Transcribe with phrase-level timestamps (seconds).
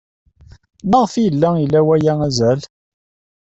[0.89, 2.59] Maɣef ay yella ila waya azal?